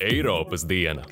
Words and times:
Eiropas 0.00 0.62
diena. 0.68 1.02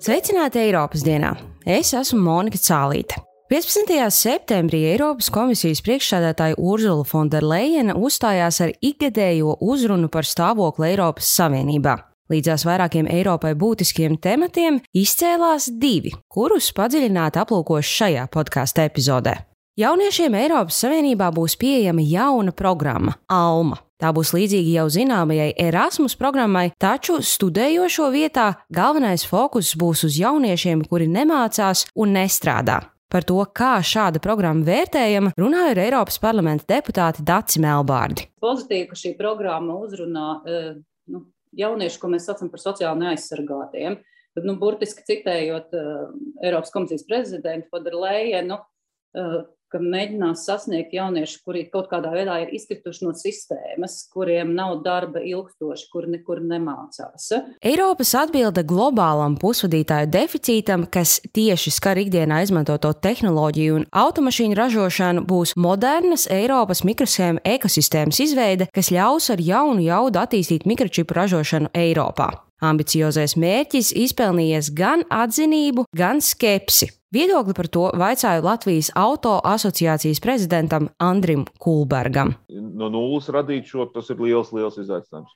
Sveicināti 0.00 0.60
Eiropas 0.62 1.02
dienā! 1.02 1.32
Es 1.66 1.90
esmu 1.94 2.20
Monika 2.22 2.60
Cālīte. 2.60 3.18
15. 3.50 3.96
septembrī 4.14 4.84
Eiropas 4.92 5.26
komisijas 5.34 5.82
priekšsēdētāja 5.82 6.54
Urzula 6.54 7.02
Fonderleina 7.02 7.98
uzstājās 7.98 8.60
ar 8.62 8.76
ikgadējo 8.78 9.56
uzrunu 9.58 10.06
par 10.06 10.28
stāvokli 10.28 10.92
Eiropas 10.92 11.34
Savienībā. 11.34 12.09
Līdzās 12.30 12.62
vairākiem 12.62 13.08
Eiropai 13.10 13.56
būtiskiem 13.58 14.14
tematiem 14.22 14.76
izcēlās 14.94 15.66
divi, 15.82 16.12
kurus 16.30 16.68
padziļināti 16.76 17.40
aplūkošu 17.42 17.94
šajā 17.96 18.26
podkāstu 18.30 18.84
epizodē. 18.84 19.32
Jauniešiem 19.80 20.36
Eiropas 20.38 20.78
Savienībā 20.84 21.32
būs 21.34 21.56
pieejama 21.58 22.04
jauna 22.06 22.52
programma- 22.54 23.16
ALMA. 23.34 23.80
Tā 24.00 24.12
būs 24.14 24.30
līdzīga 24.32 24.70
jau 24.78 24.86
zināmajai 24.88 25.54
Erasmus 25.58 26.14
programmai, 26.14 26.70
taču 26.78 27.18
studējošo 27.18 28.06
vietā 28.14 28.54
galvenais 28.70 29.26
fokus 29.26 29.74
būs 29.74 30.04
uz 30.04 30.16
jauniešiem, 30.20 30.86
kuri 30.88 31.08
nemācās 31.08 31.86
un 31.96 32.14
nestrādā. 32.14 32.80
Par 33.10 33.24
to, 33.26 33.42
kā 33.52 33.82
šāda 33.82 34.22
programma 34.22 34.62
vērtējama, 34.64 35.34
runāja 35.36 35.70
ar 35.74 35.78
Eiropas 35.78 36.18
parlamenta 36.18 36.64
deputāti 36.76 37.24
Daci 37.26 37.58
Melbārdi. 37.58 38.28
Pozitīvi, 38.40 38.88
ka 38.88 38.94
šī 38.94 39.16
programma 39.18 39.74
uzrunā 39.82 40.28
eh, 40.46 40.74
nu, 41.08 41.24
jaunieši, 41.58 42.00
ko 42.00 42.10
mēs 42.12 42.26
saucam 42.28 42.50
par 42.52 42.62
sociāli 42.62 43.04
neaizsargātiem. 43.04 44.00
Tad, 44.36 44.46
nu, 44.46 44.54
burtiski 44.60 45.02
citējot 45.08 45.72
uh, 45.74 46.10
Eiropas 46.44 46.70
komisijas 46.74 47.06
prezidentu 47.08 47.70
Fodera 47.72 48.04
Lējenu, 48.04 48.60
uh, 48.60 49.40
ka 49.70 49.80
mēģinās 49.82 50.44
sasniegt 50.48 50.94
jauniešus, 50.94 51.40
kuri 51.46 51.64
kaut 51.72 51.88
kādā 51.92 52.12
veidā 52.14 52.40
ir 52.42 52.52
izkrituši 52.56 53.06
no 53.06 53.14
sistēmas, 53.16 53.96
kuriem 54.12 54.52
nav 54.56 54.80
darba 54.84 55.22
ilgstoši, 55.24 55.88
kuri 55.92 56.14
nekur 56.16 56.42
nemācās. 56.44 57.30
Eiropas 57.62 58.12
atbilde 58.18 58.64
globālam 58.66 59.38
pusvadītāju 59.40 60.10
deficītam, 60.12 60.86
kas 60.90 61.18
tieši 61.36 61.74
skar 61.74 62.00
ikdienā 62.02 62.42
izmantoto 62.44 62.92
tehnoloģiju 63.06 63.80
un 63.80 63.88
automašīnu 64.02 64.58
ražošanu, 64.58 65.24
būs 65.30 65.56
modernas 65.60 66.26
Eiropas 66.30 66.84
mikroshēmu 66.86 67.44
ekosistēmas 67.56 68.20
izveide, 68.26 68.70
kas 68.74 68.92
ļaus 68.94 69.30
ar 69.34 69.42
jaunu 69.44 69.84
jaudu 69.86 70.22
attīstīt 70.22 70.68
mikročipu 70.68 71.16
ražošanu 71.16 71.74
Eiropā. 71.74 72.49
Ambiciozais 72.60 73.36
mērķis 73.40 73.94
izpelnījies 73.96 74.70
gan 74.76 75.04
atzinību, 75.08 75.86
gan 75.96 76.20
skepsi. 76.20 76.90
Viedokli 77.10 77.56
par 77.56 77.66
to 77.72 77.88
vaicāju 77.98 78.44
Latvijas 78.44 78.92
auto 78.94 79.32
asociācijas 79.42 80.20
prezidentam 80.22 80.90
Andrim 81.02 81.46
Kulbergam. 81.58 82.36
No 82.52 82.90
nulles 82.92 83.26
radīt 83.34 83.66
šo, 83.66 83.88
tas 83.90 84.12
ir 84.12 84.20
liels, 84.22 84.52
liels 84.54 84.78
izaicinājums. 84.78 85.32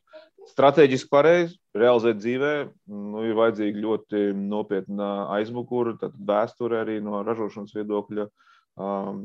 Stratēģiski 0.52 1.08
pareizi, 1.11 1.56
realizēt 1.75 2.20
dzīvē, 2.20 2.52
nu, 2.92 3.25
ir 3.25 3.34
vajadzīga 3.39 3.80
ļoti 3.80 4.22
nopietna 4.36 5.11
aizmugure, 5.34 5.97
tad 5.98 6.14
vēsture 6.28 6.83
arī 6.84 7.00
no 7.02 7.25
ražošanas 7.25 7.75
viedokļa. 7.75 8.28
Um, 8.75 9.20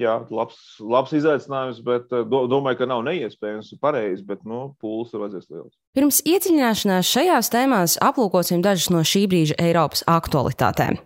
jā, 0.00 0.16
labs, 0.34 0.58
labs 0.82 1.12
izaicinājums, 1.14 1.78
bet 1.86 2.10
uh, 2.10 2.24
do, 2.26 2.44
domāju, 2.50 2.80
ka 2.80 2.88
nav 2.90 3.04
neiespējams 3.06 3.70
pareizi, 3.82 4.24
bet 4.26 4.42
nu, 4.48 4.72
pūles 4.82 5.14
ir 5.14 5.22
vajadzīgs 5.22 5.52
liels. 5.52 5.74
Pirms 5.94 6.18
iedziļināšanās 6.26 7.12
šajās 7.14 7.52
tēmās 7.54 7.98
aplūkosim 8.02 8.64
dažas 8.66 8.90
no 8.94 9.04
šī 9.06 9.26
brīža 9.30 9.58
Eiropas 9.62 10.02
aktualitātēm. 10.10 10.98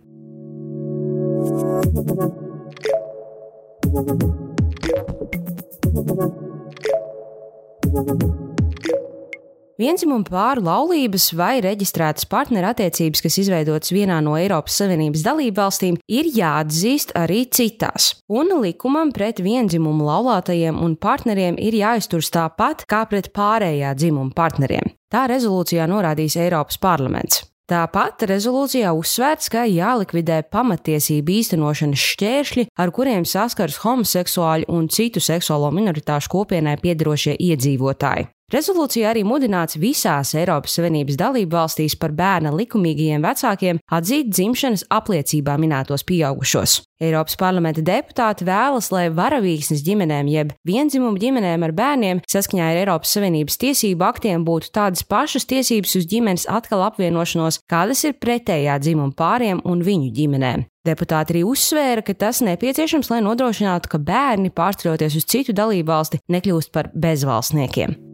Vienzimuma 9.81 10.21
pāru 10.27 10.61
laulības 10.67 11.31
vai 11.33 11.57
reģistrētas 11.65 12.27
partnerattiecības, 12.29 13.23
kas 13.25 13.37
izveidotas 13.41 13.89
vienā 13.95 14.19
no 14.21 14.35
Eiropas 14.37 14.75
Savienības 14.77 15.23
dalību 15.25 15.57
valstīm, 15.57 15.95
ir 16.05 16.29
jāatzīst 16.29 17.15
arī 17.17 17.39
citās. 17.49 18.11
Un 18.29 18.53
likumam 18.61 19.09
pret 19.15 19.41
vienzimumu 19.41 20.05
laulātajiem 20.05 20.77
un 20.77 20.93
partneriem 20.93 21.57
ir 21.57 21.79
jāizturas 21.79 22.29
tāpat 22.35 22.85
kā 22.85 23.01
pret 23.09 23.31
pārējā 23.33 23.95
dzimuma 23.97 24.35
partneriem. 24.37 24.93
Tā 25.09 25.25
rezolūcijā 25.33 25.89
norādījis 25.89 26.37
Eiropas 26.45 26.77
parlaments. 26.77 27.41
Tāpat 27.73 28.27
rezolūcijā 28.29 28.91
uzsvērts, 28.93 29.47
ka 29.49 29.63
jālikvidē 29.65 30.41
pamatiesību 30.53 31.33
īstenošanas 31.39 32.05
šķēršļi, 32.11 32.67
ar 32.77 32.91
kuriem 32.93 33.25
saskars 33.25 33.79
homoseksuāļu 33.81 34.69
un 34.69 34.89
citu 34.93 35.23
seksuālo 35.23 35.71
minoritāšu 35.73 36.29
kopienai 36.35 36.75
piedarošie 36.83 37.39
iedzīvotāji. 37.39 38.27
Rezolūcijā 38.53 39.07
arī 39.09 39.23
mudināts 39.25 39.79
visās 39.81 40.35
Eiropas 40.37 40.75
Savienības 40.77 41.15
dalību 41.17 41.55
valstīs 41.55 41.95
par 41.97 42.11
bērna 42.13 42.51
likumīgajiem 42.53 43.23
vecākiem 43.25 43.79
atzīt 43.97 44.29
dzimšanas 44.29 44.83
apliecībā 44.93 45.55
minētos 45.57 46.05
pieaugušos. 46.05 46.83
Eiropas 47.01 47.33
parlamenta 47.41 47.81
deputāti 47.81 48.45
vēlas, 48.45 48.91
lai 48.93 49.07
varavīksnes 49.09 49.81
ģimenēm 49.87 50.29
jeb 50.29 50.53
vienzimumu 50.69 51.17
ģimenēm 51.23 51.65
ar 51.65 51.73
bērniem 51.79 52.21
saskaņā 52.29 52.69
ar 52.69 52.83
Eiropas 52.83 53.17
Savienības 53.17 53.57
tiesību 53.65 54.05
aktiem 54.11 54.45
būtu 54.45 54.69
tādas 54.77 55.01
pašas 55.01 55.49
tiesības 55.49 55.97
uz 55.97 56.07
ģimenes 56.13 56.45
atkal 56.45 56.85
apvienošanos, 56.91 57.63
kādas 57.65 58.05
ir 58.05 58.19
pretējā 58.21 58.77
dzimuma 58.85 59.17
pāriem 59.17 59.65
un 59.65 59.81
viņu 59.81 60.13
ģimenēm. 60.13 60.69
Deputāti 60.85 61.39
arī 61.39 61.45
uzsvēra, 61.49 62.05
ka 62.05 62.13
tas 62.13 62.45
nepieciešams, 62.45 63.09
lai 63.09 63.23
nodrošinātu, 63.25 63.89
ka 63.89 64.03
bērni 64.03 64.53
pārceļoties 64.53 65.17
uz 65.17 65.25
citu 65.25 65.57
dalību 65.57 65.89
valsti 65.89 66.25
nekļūst 66.29 66.75
par 66.75 66.93
bezvalstniekiem. 66.93 68.12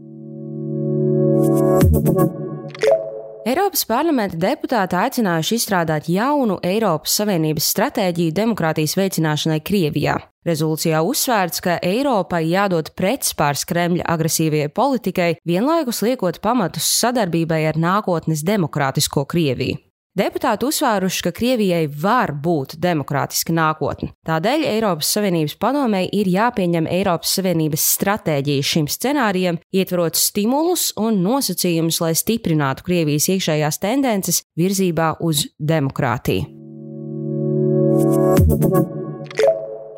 Eiropas 3.49 3.81
parlamenta 3.89 4.37
deputāti 4.37 4.97
aicinājuši 4.99 5.57
izstrādāt 5.57 6.09
jaunu 6.11 6.59
Eiropas 6.65 7.15
Savienības 7.17 7.69
stratēģiju 7.73 8.35
demokrātijas 8.37 8.93
veicināšanai 8.99 9.59
Krievijā. 9.65 10.19
Rezolūcijā 10.45 11.01
uzsvērts, 11.03 11.63
ka 11.65 11.79
Eiropai 11.83 12.43
jādod 12.51 12.93
pretspārs 12.99 13.65
Kremļa 13.69 14.05
agresīvajai 14.13 14.71
politikai, 14.71 15.29
vienlaikus 15.47 16.03
liekot 16.05 16.39
pamatus 16.45 16.87
sadarbībai 17.01 17.63
ar 17.71 17.81
nākotnes 17.81 18.45
demokrātisko 18.47 19.25
Krieviju. 19.29 19.88
Deputāti 20.19 20.67
uzsvēruši, 20.67 21.21
ka 21.23 21.31
Krievijai 21.31 21.85
var 21.87 22.33
būt 22.43 22.75
demokrātiska 22.83 23.53
nākotne. 23.55 24.09
Tādēļ 24.27 24.65
Eiropas 24.67 25.13
Savienības 25.15 25.55
padomēji 25.61 26.11
ir 26.19 26.31
jāpieņem 26.33 26.89
Eiropas 26.91 27.37
Savienības 27.37 27.85
stratēģija 27.95 28.67
šim 28.73 28.91
scenārijam, 28.91 29.61
ietverot 29.71 30.19
stimulus 30.19 30.89
un 30.99 31.23
nosacījumus, 31.23 32.01
lai 32.03 32.13
stiprinātu 32.19 32.83
Krievijas 32.89 33.29
iekšējās 33.31 33.79
tendences 33.85 34.43
virzībā 34.59 35.13
uz 35.23 35.47
demokrātiju. 35.55 36.59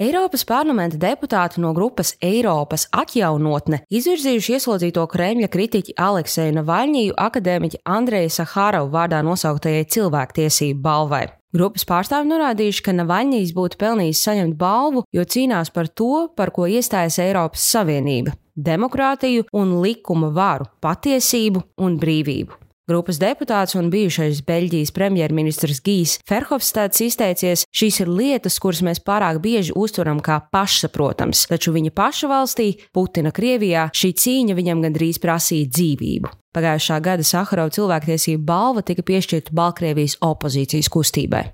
Eiropas 0.02 0.42
parlamenta 0.50 0.98
deputāti 0.98 1.62
no 1.62 1.76
grupas 1.78 2.16
Eiropas 2.26 2.88
atjaunotne 2.90 3.84
izvirzījuši 3.94 4.56
ieslodzīto 4.56 5.04
Kremļa 5.12 5.50
kritiķi 5.54 5.94
Alekseju 6.02 6.56
Navaļņiju 6.56 7.14
akadēmiķi 7.22 7.84
Andreja 7.86 8.32
Sahārovu 8.34 8.90
vārdā 8.96 9.20
nosauktajai 9.28 9.84
cilvēktiesību 9.94 10.82
balvai. 10.82 11.28
Grupas 11.54 11.86
pārstāvi 11.86 12.32
norādījuši, 12.32 12.86
ka 12.88 12.96
Navaļņīs 12.98 13.54
būtu 13.54 13.78
pelnījis 13.84 14.24
saņemt 14.26 14.58
balvu, 14.58 15.06
jo 15.14 15.28
cīnās 15.36 15.70
par 15.76 15.92
to, 15.94 16.32
par 16.34 16.50
ko 16.56 16.66
iestājas 16.66 17.20
Eiropas 17.22 17.68
Savienība- 17.70 18.34
demokrātiju 18.72 19.52
un 19.54 19.78
likuma 19.86 20.34
varu, 20.34 20.66
patiesību 20.82 21.62
un 21.78 22.02
brīvību. 22.02 22.61
Grupas 22.90 23.20
deputāts 23.22 23.76
un 23.78 23.92
bijušais 23.94 24.40
Beļģijas 24.48 24.90
premjerministrs 24.96 25.84
Gijs 25.86 26.16
Ferhofstads 26.26 27.04
izteicies, 27.06 27.68
šīs 27.70 28.00
ir 28.02 28.10
lietas, 28.10 28.58
kuras 28.58 28.82
mēs 28.82 29.04
pārāk 29.06 29.38
bieži 29.44 29.76
uztveram 29.78 30.18
kā 30.26 30.40
pašsaprotams, 30.50 31.44
taču 31.52 31.76
viņa 31.76 31.94
paša 31.94 32.32
valstī, 32.32 32.68
Putina 32.90 33.30
Krievijā, 33.30 33.86
šī 33.94 34.12
cīņa 34.24 34.58
viņam 34.58 34.82
gandrīz 34.88 35.22
prasīja 35.22 35.70
dzīvību. 35.70 36.34
Pagājušā 36.58 36.98
gada 37.06 37.24
Saharova 37.24 37.70
cilvēktiesību 37.78 38.44
balva 38.50 38.82
tika 38.82 39.06
piešķirta 39.06 39.54
Baltkrievijas 39.54 40.18
opozīcijas 40.26 40.90
kustībai. 40.90 41.46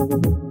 Thank 0.00 0.24
you. 0.24 0.49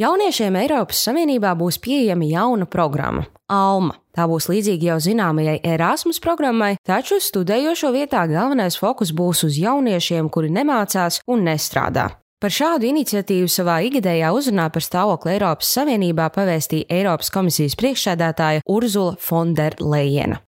Jauniešiem 0.00 0.54
Eiropas 0.56 0.96
Savienībā 1.04 1.50
būs 1.60 1.76
pieejama 1.84 2.24
jauna 2.24 2.64
programma- 2.64 3.26
ALMA. 3.52 3.98
Tā 4.16 4.24
būs 4.24 4.46
līdzīga 4.48 4.86
jau 4.88 4.96
zināmajai 4.96 5.58
Erasmus 5.62 6.20
programmai, 6.24 6.78
taču 6.88 7.18
studējošo 7.20 7.90
vietā 7.92 8.22
galvenais 8.24 8.78
fokus 8.80 9.12
būs 9.12 9.44
uz 9.44 9.58
jauniešiem, 9.60 10.30
kuri 10.30 10.48
nemācās 10.48 11.20
un 11.28 11.44
nestrādā. 11.44 12.06
Par 12.40 12.50
šādu 12.50 12.88
iniciatīvu 12.88 13.44
savā 13.44 13.76
ikgadējā 13.84 14.32
uzrunā 14.32 14.72
par 14.72 14.80
stāvokli 14.80 15.34
Eiropas 15.34 15.68
Savienībā 15.76 16.30
pavēstīja 16.32 16.88
Eiropas 16.88 17.28
komisijas 17.30 17.76
priekšsēdētāja 17.76 18.62
Urzula 18.66 19.16
Fonderlejena. 19.20 20.40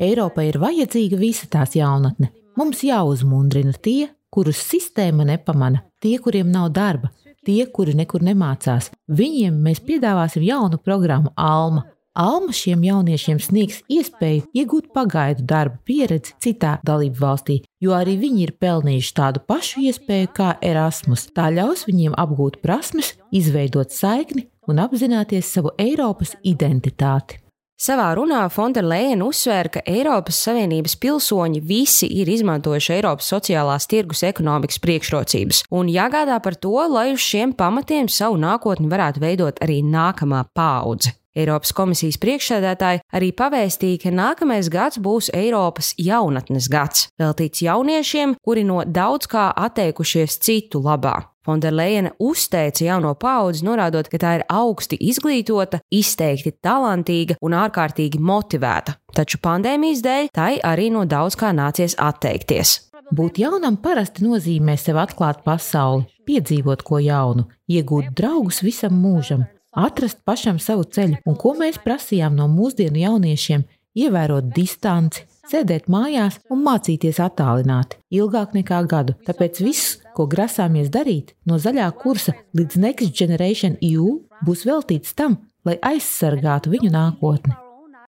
Eiropai 0.00 0.48
ir 0.48 0.58
vajadzīga 0.58 1.18
visa 1.18 1.46
tās 1.46 1.76
jaunatne. 1.76 2.32
Mums 2.56 2.80
jāuzmundrina 2.80 3.76
tie, 3.82 4.08
kurus 4.30 4.56
sistēma 4.56 5.26
nepamana, 5.28 5.82
tie, 6.00 6.18
kuriem 6.18 6.48
nav 6.50 6.72
darba, 6.72 7.10
tie, 7.48 7.64
kuri 7.72 7.96
nekur 7.96 8.24
nemācās. 8.24 8.92
Viņiem 9.08 9.62
mēs 9.64 9.80
piedāvāsim 9.84 10.44
jaunu 10.44 10.80
programmu 10.80 11.32
Alma. 11.36 11.86
Alma 12.18 12.50
šiem 12.56 12.82
jauniešiem 12.82 13.38
sniegs 13.38 13.78
iespēju 13.94 14.48
iegūt 14.58 14.88
pagaidu 14.94 15.44
darba 15.46 15.78
pieredzi 15.86 16.34
citā 16.42 16.72
dalību 16.82 17.20
valstī, 17.22 17.60
jo 17.78 17.94
arī 17.94 18.16
viņi 18.18 18.42
ir 18.42 18.54
pelnījuši 18.58 19.14
tādu 19.14 19.44
pašu 19.46 19.84
iespēju 19.86 20.32
kā 20.34 20.52
Erasmus. 20.58 21.28
Tā 21.30 21.46
ļaus 21.54 21.86
viņiem 21.86 22.18
apgūt 22.18 22.58
prasmes, 22.64 23.14
izveidot 23.30 23.94
saikni 23.94 24.48
un 24.66 24.82
apzināties 24.82 25.52
savu 25.54 25.76
Eiropas 25.78 26.34
identitāti. 26.42 27.38
Savā 27.78 28.08
runā 28.18 28.40
Fonderleina 28.50 29.22
uzsvēra, 29.22 29.70
ka 29.76 29.80
Eiropas 29.86 30.40
Savienības 30.42 30.96
pilsoņi 30.98 31.60
visi 31.62 32.08
ir 32.10 32.26
izmantojuši 32.32 32.96
Eiropas 32.96 33.28
sociālās 33.30 33.86
tirgus 33.86 34.24
ekonomikas 34.26 34.80
priekšrocības, 34.82 35.60
un 35.70 35.86
jāgādā 35.86 36.40
par 36.42 36.56
to, 36.58 36.74
lai 36.90 37.12
uz 37.12 37.22
šiem 37.22 37.52
pamatiem 37.54 38.10
savu 38.10 38.40
nākotni 38.42 38.90
varētu 38.90 39.22
veidot 39.22 39.62
arī 39.62 39.78
nākamā 39.86 40.42
paudze. 40.58 41.14
Eiropas 41.38 41.70
komisijas 41.70 42.18
priekšsēdētāji 42.18 43.04
arī 43.14 43.30
pavēstīja, 43.38 44.02
ka 44.02 44.10
nākamais 44.10 44.66
gads 44.74 44.98
būs 44.98 45.30
Eiropas 45.30 45.92
jaunatnes 46.02 46.66
gads, 46.72 47.06
veltīts 47.20 47.62
jauniešiem, 47.62 48.34
kuri 48.42 48.66
no 48.66 48.82
daudz 48.82 49.30
kā 49.30 49.52
atteikušies 49.54 50.40
citu 50.42 50.82
labā. 50.82 51.20
Fonderleina 51.48 52.10
uzteica 52.18 52.84
jauno 52.84 53.14
paudzi, 53.16 53.62
norādot, 53.64 54.10
ka 54.12 54.18
tā 54.20 54.34
ir 54.36 54.42
augsti 54.52 54.98
izglītota, 55.08 55.78
izteikti 55.88 56.52
talantīga 56.60 57.38
un 57.40 57.56
ārkārtīgi 57.56 58.20
motivēta, 58.20 58.98
taču 59.16 59.40
pandēmijas 59.40 60.02
dēļ 60.04 60.28
tai 60.36 60.58
arī 60.60 60.90
no 60.92 61.06
daudz 61.08 61.38
kā 61.40 61.54
nācies 61.56 61.96
atteikties. 61.96 62.74
Būt 63.16 63.40
jaunam 63.40 63.78
parasti 63.80 64.26
nozīmē 64.26 64.74
sev 64.76 65.00
atklāt 65.00 65.40
pasauli, 65.46 66.04
piedzīvot 66.28 66.84
ko 66.84 67.00
jaunu, 67.00 67.46
iegūt 67.64 68.12
draugus 68.20 68.60
visam 68.60 69.00
mūžam, 69.00 69.46
atrast 69.72 70.20
pašam 70.28 70.60
savu 70.60 70.84
ceļu, 70.84 71.22
un 71.24 71.40
ko 71.40 71.54
mēs 71.56 71.80
prasījām 71.80 72.36
no 72.36 72.44
mūsdienu 72.52 73.06
jauniešiem- 73.06 73.64
ievērot 74.04 74.52
distanci, 74.52 75.24
sēdēt 75.50 75.88
mājās 75.92 76.38
un 76.52 76.64
mācīties 76.66 77.20
attālināti 77.24 78.00
ilgāk 78.14 78.56
nekā 78.56 78.82
gadu. 78.90 79.16
Tāpēc 79.26 79.62
viss, 79.64 79.96
ko 80.16 80.28
grasāmies 80.30 80.90
darīt 80.94 81.34
no 81.48 81.60
zaļā 81.60 81.88
kursa 82.00 82.36
līdz 82.58 82.82
Next 82.84 83.14
Generation 83.18 83.78
EU, 83.82 84.18
būs 84.44 84.66
veltīts 84.68 85.16
tam, 85.18 85.40
lai 85.66 85.78
aizsargātu 85.94 86.74
viņu 86.76 86.92
nākotni. 86.94 87.56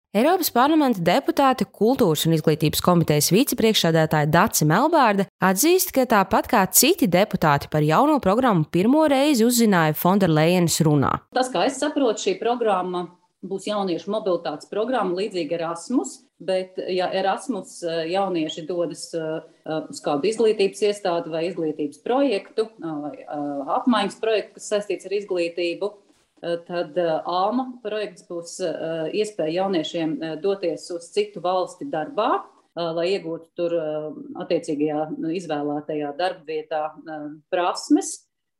Eiropas 0.09 0.47
parlamenta 0.49 1.03
deputāte 1.05 1.67
Kultūras 1.69 2.23
un 2.25 2.33
izglītības 2.33 2.81
komitejas 2.81 3.27
vicepriekšsēdētāja 3.29 4.25
Dace 4.33 4.65
Melbārde 4.65 5.27
atzīst, 5.45 5.91
ka 5.93 6.07
tāpat 6.09 6.49
kā 6.49 6.63
citi 6.73 7.05
deputāti 7.05 7.69
par 7.69 7.85
jauno 7.85 8.15
programmu 8.23 8.65
pirmo 8.73 9.03
reizi 9.05 9.45
uzzināja 9.45 9.93
Fonderlejenas 9.93 10.79
runā. 10.87 11.11
Tas, 11.37 11.51
kā 11.53 11.67
es 11.69 11.77
saprotu, 11.77 12.23
šī 12.25 12.39
programma 12.41 13.05
būs 13.45 13.69
jauniešu 13.69 14.09
mobilitātes 14.09 14.71
programma 14.73 15.13
līdzīga 15.21 15.59
Erasmus. 15.59 16.23
Bet, 16.39 16.77
ja 16.87 17.09
Erasmus 17.11 17.81
eh, 17.83 18.05
jaunieši 18.13 18.61
dodas 18.63 19.09
eh, 19.11 19.41
uz 19.91 19.99
kādu 19.99 20.29
izglītības 20.29 20.85
iestādi 20.87 21.33
vai 21.33 21.41
izglītības 21.49 21.99
projektu 22.05 22.69
eh, 22.69 22.93
vai 23.03 23.11
apmaiņas 23.75 24.15
projektu, 24.21 24.55
kas 24.55 24.69
saistīts 24.71 25.09
ar 25.09 25.17
izglītību, 25.19 25.91
tad 26.39 26.95
ALMA 27.27 27.65
projekts 27.83 28.23
būs 28.23 28.53
iespēja 29.11 29.65
jauniešiem 29.65 30.13
doties 30.39 30.85
uz 30.95 31.09
citu 31.11 31.41
valsti 31.43 31.83
darbā, 31.91 32.29
lai 32.79 33.09
iegūtu 33.17 33.49
tur 33.59 33.75
attiecīgajā 34.45 35.01
izvēlētajā 35.35 36.13
darbvietā 36.15 36.79
prasmes. 37.51 38.13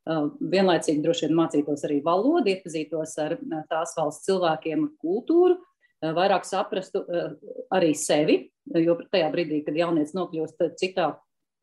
Vienlaicīgi 0.04 1.00
droši 1.00 1.24
vien 1.30 1.38
mācītos 1.40 1.86
arī 1.88 2.02
valodu, 2.04 2.52
iepazītos 2.52 3.16
ar 3.24 3.38
tās 3.72 3.96
valsts 3.96 4.28
cilvēkiem 4.28 4.84
un 4.84 4.92
kultūru, 5.00 5.56
Eh, 5.56 5.69
vairāk 6.02 6.46
saprastu 6.48 7.02
eh, 7.08 7.32
arī 7.76 7.92
sevi, 7.96 8.42
jo 8.84 8.96
tajā 9.12 9.30
brīdī, 9.32 9.62
kad 9.66 9.76
jaunietis 9.76 10.16
nokļūst 10.16 10.64
citā 10.80 11.10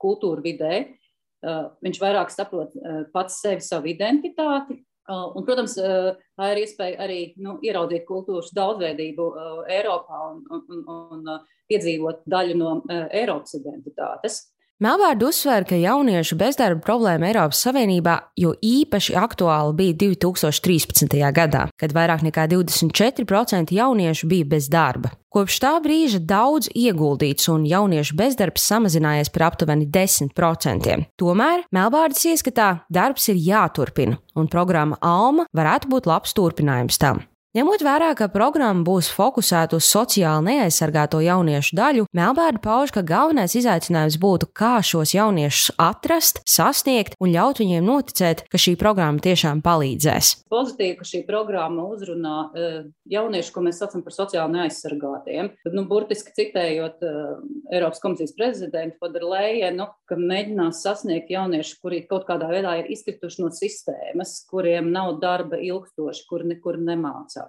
kultūra 0.01 0.44
vidē, 0.45 0.74
eh, 0.88 1.63
viņš 1.86 2.01
vairāk 2.04 2.34
saprot 2.34 2.75
pats 3.13 3.42
sevi, 3.44 3.66
savu 3.66 3.94
identitāti. 3.94 4.84
Un, 5.07 5.45
protams, 5.48 5.72
tā 5.80 6.48
ir 6.51 6.60
iespēja 6.66 6.98
arī 7.06 7.19
nu, 7.39 7.54
ieraudzīt 7.63 8.04
kultūras 8.04 8.50
daudzveidību 8.51 9.28
Eiropā 9.72 10.18
un, 10.34 10.42
un, 10.51 10.81
un 10.92 11.30
piedzīvot 11.72 12.25
daļu 12.28 12.57
no 12.60 12.74
Eiropas 12.92 13.56
identitātes. 13.56 14.42
Melvārda 14.77 15.25
uzsver, 15.25 15.63
ka 15.65 15.74
jauniešu 15.74 16.35
bezdarba 16.38 16.83
problēma 16.85 17.31
Eiropas 17.31 17.63
Savienībā 17.65 18.12
jo 18.38 18.51
īpaši 18.62 19.15
aktuāla 19.18 19.71
bija 19.74 19.95
2013. 20.03 21.15
gadā, 21.33 21.63
kad 21.81 21.95
vairāk 21.97 22.21
nekā 22.27 22.44
24% 22.51 23.74
jauniešu 23.74 24.29
bija 24.29 24.45
bez 24.51 24.68
darba. 24.69 25.15
Kopš 25.33 25.57
tā 25.63 25.71
brīža 25.81 26.19
daudz 26.21 26.69
ieguldīts 26.77 27.50
un 27.50 27.65
jauniešu 27.65 28.13
bezdarbs 28.19 28.68
samazinājies 28.69 29.33
par 29.33 29.47
aptuveni 29.47 29.89
10%. 29.89 30.94
Tomēr 31.18 31.65
Melvārdas 31.73 32.21
ieskatā 32.30 32.68
darbs 32.94 33.25
ir 33.33 33.41
jāturpina, 33.41 34.19
un 34.38 34.45
programma 34.45 35.01
Alma 35.01 35.50
varētu 35.57 35.89
būt 35.89 36.12
labs 36.13 36.38
turpinājums 36.38 37.01
tam. 37.01 37.25
Ņemot 37.57 37.81
vērā, 37.81 38.12
ka 38.13 38.27
programma 38.30 38.83
būs 38.86 39.07
fokusēta 39.09 39.80
uz 39.80 39.88
sociāli 39.89 40.51
neaizsargāto 40.51 41.18
jauniešu 41.25 41.74
daļu, 41.80 42.04
Melbārda 42.13 42.59
pauž, 42.62 42.92
ka 42.94 43.01
galvenais 43.01 43.56
izaicinājums 43.57 44.19
būtu, 44.21 44.51
kā 44.54 44.75
šos 44.86 45.15
jauniešus 45.15 45.71
atrast, 45.81 46.44
sasniegt 46.45 47.15
un 47.18 47.31
ļaut 47.33 47.57
viņiem 47.63 47.88
noticēt, 47.88 48.44
ka 48.51 48.62
šī 48.62 48.75
programma 48.77 49.24
tiešām 49.25 49.63
palīdzēs. 49.65 50.44
Pozitīvi, 50.54 51.00
ka 51.00 51.07
šī 51.09 51.24
programma 51.25 51.88
uzrunā 51.95 52.36
e, 52.45 52.68
jauniešus, 53.15 53.50
ko 53.56 53.65
mēs 53.65 53.81
saucam 53.81 54.06
par 54.06 54.13
sociāli 54.13 54.54
neaizsargātiem. 54.59 55.50
Nu, 55.74 55.88
burtiski 55.89 56.36
citējot 56.38 57.01
uh, 57.09 57.42
Eiropas 57.74 58.04
komisijas 58.06 58.36
prezidentu 58.38 59.01
Fodera 59.01 59.31
Lējenu, 59.33 59.89
ka 60.06 60.19
mēģinās 60.21 60.83
sasniegt 60.86 61.33
jauniešus, 61.33 61.81
kuri 61.81 62.04
kaut 62.06 62.30
kādā 62.30 62.51
veidā 62.54 62.77
ir 62.83 62.94
izkrituši 62.94 63.42
no 63.42 63.50
sistēmas, 63.56 64.44
kuriem 64.51 64.94
nav 64.94 65.15
darba 65.25 65.57
ilgstoši, 65.57 66.27
kuri 66.30 66.54
nekur 66.54 66.77
nemācās 66.77 67.46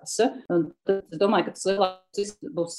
tad 0.86 1.02
es 1.12 1.20
domāju, 1.20 1.48
ka 1.48 1.56
tas 1.56 1.66
lielākais 1.68 2.34
būs 2.54 2.78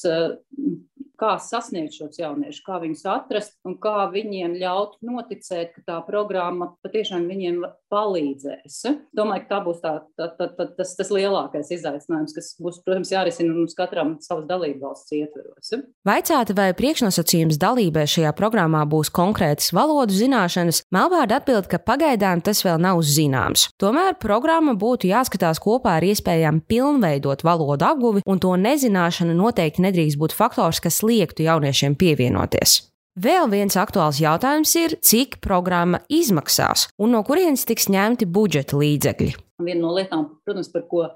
kā 1.20 1.36
sasniegt 1.44 1.98
šos 1.98 2.20
jauniešus, 2.20 2.64
kā 2.66 2.80
viņus 2.82 3.06
atrast 3.12 3.56
un 3.68 3.78
kā 3.82 4.08
viņiem 4.14 4.56
ļaut 4.62 4.98
noticēt, 5.06 5.76
ka 5.76 5.86
tā 5.88 5.98
programma 6.08 6.72
patiešām 6.86 7.28
viņiem 7.30 7.62
palīdzēs. 7.92 8.80
Domāju, 9.18 9.46
ka 9.46 9.50
tā 9.52 9.60
būs 9.66 9.82
tā, 9.84 9.94
tā, 10.20 10.30
tā, 10.38 10.50
tā, 10.56 10.68
tas, 10.78 10.94
tas 10.98 11.12
lielākais 11.14 11.72
izaicinājums, 11.76 12.36
kas 12.38 12.52
būs, 12.62 12.82
protams, 12.86 13.12
jārisina 13.14 13.54
mums 13.56 13.76
katram 13.78 14.16
savas 14.24 14.48
dalību 14.50 14.86
valsts 14.86 15.16
ietveros. 15.18 15.74
Vaicāta, 16.08 16.56
vai 16.58 16.70
priekšnosacījums 16.78 17.60
dalībai 17.62 18.06
šajā 18.10 18.34
programmā 18.38 18.86
būs 18.90 19.12
konkrētas 19.14 19.74
valodu 19.76 20.16
zināšanas, 20.16 20.84
Melvārda 20.96 21.40
atbild, 21.42 21.68
ka 21.70 21.82
pagaidām 21.82 22.44
tas 22.46 22.62
vēl 22.66 22.80
nav 22.82 23.02
zināms. 23.06 23.68
Tomēr 23.82 24.16
programma 24.22 24.76
būtu 24.80 25.10
jāskatās 25.10 25.62
kopā 25.64 25.98
ar 26.00 26.08
iespējām 26.08 26.62
pilnveidot 26.70 27.44
valodu 27.46 27.90
apguvi, 27.90 28.24
un 28.30 28.42
to 28.42 28.56
nezināšana 28.60 29.36
noteikti 29.38 29.84
nedrīkst 29.86 30.20
būt 30.20 30.36
faktors, 30.38 30.82
kas 30.84 31.02
liektu 31.10 31.46
jauniešiem 31.48 31.98
pievienoties. 32.00 32.80
Vēl 33.20 33.50
viens 33.52 33.76
aktuāls 33.76 34.22
jautājums 34.22 34.72
ir, 34.80 34.96
cik 35.04 35.40
programma 35.44 36.00
izmaksās 36.08 36.88
un 37.02 37.12
no 37.18 37.24
kurienes 37.28 37.66
tiks 37.68 37.90
ņemti 37.92 38.30
budžeta 38.30 38.78
līdzekļi. 38.80 39.34
Viena 39.66 39.82
no 39.82 39.96
lietām, 39.98 40.28
protams, 40.48 40.70
par 40.72 40.86
ko 40.88 41.02
uh, 41.04 41.16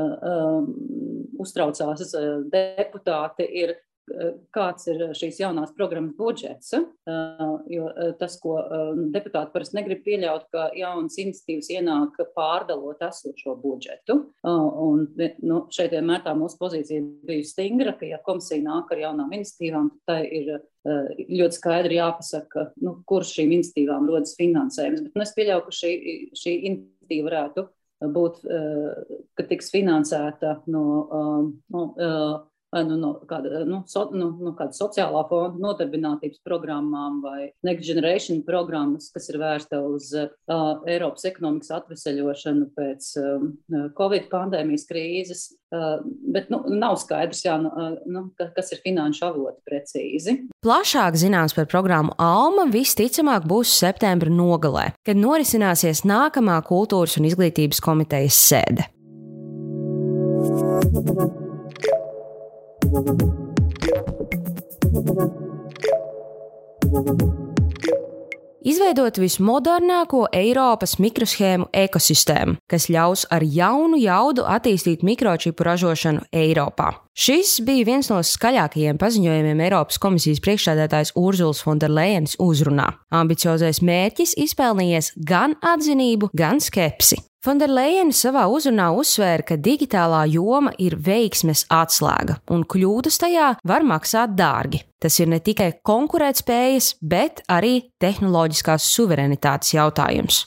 uh, 0.00 0.62
uztraucās 1.42 2.14
uh, 2.16 2.30
deputāti, 2.48 3.48
ir 3.64 3.74
kāds 4.54 4.88
ir 4.92 5.04
šīs 5.18 5.40
jaunās 5.42 5.74
programmas 5.76 6.16
budžets. 6.18 6.72
Jo 7.72 7.88
tas, 8.20 8.38
ko 8.42 8.56
deputāti 9.14 9.52
parasti 9.54 9.78
negrib 9.78 10.02
pieļaut, 10.06 10.48
ka 10.52 10.68
jaunas 10.78 11.18
iniciatīvas 11.22 11.70
ienāk 11.74 12.20
pārdalot 12.36 13.02
esošo 13.08 13.56
budžetu. 13.62 14.18
Un, 14.46 15.06
nu, 15.42 15.62
šeit 15.74 15.94
vienmēr 15.96 16.24
tā 16.26 16.36
mūsu 16.38 16.60
pozīcija 16.60 17.04
bija 17.26 17.48
stingra, 17.48 17.96
ka, 17.98 18.06
ja 18.08 18.22
komisija 18.24 18.62
nāk 18.64 18.92
ar 18.94 19.04
jaunām 19.06 19.34
iniciatīvām, 19.38 19.90
tad 20.06 20.12
tai 20.12 20.22
ir 20.28 20.52
ļoti 20.82 21.58
skaidri 21.58 21.98
jāpasaka, 22.00 22.68
nu, 22.82 22.96
kurš 23.08 23.36
šīm 23.38 23.54
iniciatīvām 23.58 24.08
rodas 24.10 24.34
finansējums. 24.38 25.04
Bet 25.06 25.18
nu, 25.18 25.26
es 25.26 25.34
pieļauju, 25.36 25.66
ka 25.68 25.76
šī, 25.78 25.92
šī 26.38 26.54
iniciatīva 26.70 27.28
varētu 27.28 27.66
būt, 28.12 28.40
ka 29.38 29.46
tiks 29.50 29.70
finansēta 29.74 30.56
no. 30.72 30.86
no 31.72 31.84
nu, 32.72 32.96
no, 32.96 33.12
kāda, 33.28 33.62
nu, 33.68 33.82
so, 33.90 34.06
nu, 34.16 34.30
no 34.40 34.54
kāda 34.56 34.76
sociālā 34.76 35.22
fonda 35.28 35.60
nodarbinātības 35.60 36.40
programmām 36.46 37.20
vai 37.24 37.50
Next 37.66 37.86
Generation 37.88 38.42
programmas, 38.46 39.10
kas 39.12 39.28
ir 39.32 39.40
vērsta 39.42 39.82
uz 39.84 40.12
uh, 40.16 40.30
Eiropas 40.88 41.26
ekonomikas 41.28 41.72
atveseļošanu 41.78 42.70
pēc 42.76 43.10
uh, 43.20 43.44
Covid 43.98 44.30
pandēmijas 44.32 44.86
krīzes. 44.88 45.50
Uh, 45.72 46.02
bet 46.28 46.50
nu, 46.52 46.58
nav 46.68 46.98
skaidrs, 47.00 47.44
jā, 47.46 47.54
uh, 47.56 47.94
nu, 48.04 48.26
kas 48.36 48.74
ir 48.74 48.82
finanšu 48.84 49.24
avoti 49.30 49.62
precīzi. 49.68 50.36
Plašāk 50.64 51.16
zināms 51.20 51.56
par 51.56 51.68
programmu 51.72 52.12
Alma 52.20 52.66
visticamāk 52.72 53.48
būs 53.48 53.72
septembra 53.80 54.32
nogalē, 54.32 54.90
kad 55.06 55.20
norisināsies 55.20 56.04
nākamā 56.08 56.60
kultūras 56.68 57.16
un 57.20 57.30
izglītības 57.30 57.80
komitejas 57.84 58.42
sēde. 58.50 58.88
Izveidot 68.62 69.16
vismodernāko 69.16 70.26
Eiropas 70.36 70.98
mikroshēmu 71.00 71.70
ekosistēmu, 71.72 72.58
kas 72.68 72.90
ļaus 72.92 73.24
ar 73.32 73.46
jaunu 73.48 73.96
jaudu 73.96 74.44
attīstīt 74.44 75.00
mikročipu 75.08 75.64
ražošanu 75.66 76.26
Eiropā. 76.36 76.90
Šis 77.16 77.56
bija 77.64 77.88
viens 77.88 78.12
no 78.12 78.20
skaļākajiem 78.20 79.00
paziņojumiem 79.00 79.64
Eiropas 79.70 79.96
komisijas 80.02 80.44
priekšsēdētājs 80.44 81.16
Urzuls 81.16 81.64
Fonderlejenas 81.64 82.36
uzrunā. 82.44 82.90
Ambiciozais 83.08 83.80
mērķis 83.80 84.36
izpelnījies 84.44 85.14
gan 85.16 85.56
atzinību, 85.64 86.34
gan 86.36 86.60
skepsi. 86.60 87.22
Fonderleina 87.42 88.14
savā 88.14 88.44
uzrunā 88.54 88.92
uzsvēra, 88.94 89.42
ka 89.42 89.56
digitālā 89.58 90.20
joma 90.30 90.70
ir 90.78 90.94
veiksmes 90.94 91.64
atslēga, 91.74 92.36
un 92.54 92.62
kļūdas 92.62 93.16
tajā 93.18 93.48
var 93.66 93.82
maksāt 93.82 94.36
dārgi. 94.38 94.84
Tas 95.02 95.16
ir 95.18 95.26
ne 95.32 95.40
tikai 95.42 95.72
konkurētspējas, 95.82 96.92
bet 97.02 97.42
arī 97.50 97.88
tehnoloģiskās 97.98 98.86
suverenitātes 98.94 99.74
jautājums. 99.74 100.38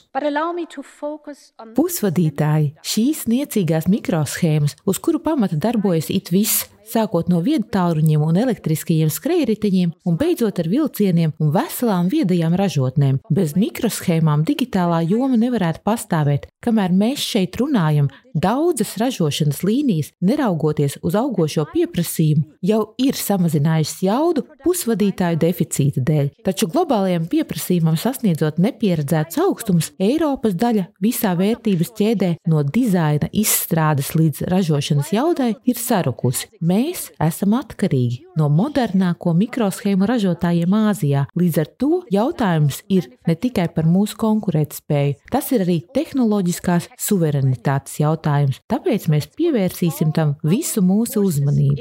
Pusvadītāji, 1.76 2.72
šīs 2.80 3.26
niecīgās 3.28 3.90
mikroshēmas, 3.92 4.78
uz 4.88 5.02
kuru 5.04 5.20
pamata 5.20 5.60
darbojas 5.60 6.08
it 6.08 6.32
viss, 6.32 6.64
sākot 6.90 7.30
no 7.32 7.42
viedtāluņiem 7.44 8.22
un 8.22 8.40
elektriskajiem 8.42 9.10
skrejriteņiem 9.12 9.94
un 10.06 10.18
beidzot 10.20 10.60
ar 10.62 10.70
vilcieniem 10.70 11.34
un 11.42 11.52
veselām 11.54 12.10
viedajām 12.12 12.56
ražotnēm. 12.58 13.20
Bez 13.30 13.56
mikroshēmām 13.58 14.44
digitālā 14.46 15.02
joma 15.08 15.38
nevarētu 15.40 15.84
pastāvēt. 15.86 16.48
Kamēr 16.64 16.94
mēs 16.94 17.22
šeit 17.22 17.56
runājam, 17.60 18.08
daudzas 18.36 18.96
ražošanas 19.00 19.62
līnijas, 19.64 20.10
neraugoties 20.20 20.98
uz 21.06 21.16
augošo 21.16 21.64
pieprasījumu, 21.72 22.44
jau 22.66 22.80
ir 23.00 23.16
samazinājušas 23.16 24.02
jaudu 24.04 24.44
pusvadītāju 24.64 25.40
deficīta 25.40 26.02
dēļ. 26.06 26.30
Taču 26.44 26.68
globālajiem 26.72 27.28
pieprasījumam 27.32 27.96
sasniedzot 28.00 28.60
nepieredzētus 28.62 29.40
augstumus, 29.46 29.92
Eiropas 30.02 30.56
daļa 30.58 30.88
visā 31.02 31.32
vērtības 31.38 31.92
ķēdē 31.96 32.32
no 32.52 32.64
dizaina 32.66 33.30
izstrādes 33.32 34.12
līdz 34.18 34.44
ražošanas 34.52 35.14
jaudai 35.14 35.52
ir 35.64 35.80
sarukusi. 35.80 36.50
Mēs 36.60 36.75
esam 37.22 37.54
atkarīgi 37.58 38.22
no 38.38 38.48
modernāko 38.52 39.32
mikroshēmu 39.36 40.08
ražotājiem 40.08 40.76
Āzijā. 40.78 41.26
Līdz 41.38 41.60
ar 41.62 41.70
to 41.80 41.90
jautājums 42.12 42.82
ir 42.92 43.08
ne 43.28 43.36
tikai 43.36 43.68
par 43.74 43.88
mūsu 43.90 44.18
konkurētspēju, 44.22 45.18
tas 45.32 45.52
ir 45.56 45.66
arī 45.66 45.78
tehnoloģiskās 45.96 46.90
suverenitātes 47.08 48.00
jautājums. 48.02 48.60
Tāpēc 48.70 49.08
mēs 49.12 49.30
pievērsīsim 49.38 50.12
tam 50.16 50.36
visu 50.44 50.84
mūsu 50.84 51.24
uzmanību. 51.26 51.80